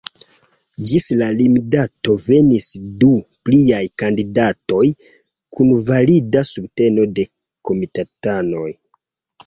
[0.91, 2.71] Ĝis la limdato venis
[3.05, 3.11] du
[3.49, 4.83] pliaj kandidatoj,
[5.59, 7.31] kun valida subteno de
[7.71, 8.69] komitatanoj.